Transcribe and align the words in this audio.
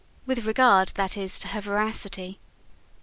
With 0.25 0.47
regard, 0.47 0.89
that 0.95 1.15
is, 1.15 1.37
to 1.37 1.49
her 1.49 1.61
veracity. 1.61 2.39